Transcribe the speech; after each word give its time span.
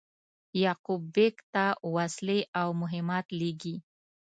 یعقوب 0.63 1.01
بېګ 1.15 1.35
ته 1.53 1.65
وسلې 1.95 2.39
او 2.59 2.67
مهمات 2.81 3.25
لېږي. 3.39 3.75